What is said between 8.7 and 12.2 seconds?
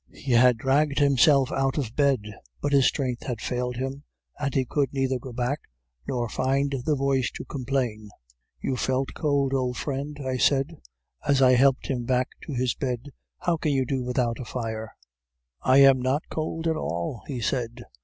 felt cold, old friend,' I said, as I helped him